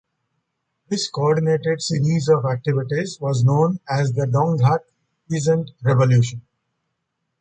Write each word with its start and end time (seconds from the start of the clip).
This 0.89 1.07
coordinated 1.07 1.79
series 1.79 2.27
of 2.27 2.43
activities 2.45 3.19
was 3.21 3.43
known 3.43 3.79
as 3.87 4.13
the 4.13 4.25
Donghak 4.25 4.79
Peasant 5.29 5.69
Revolution. 5.83 6.41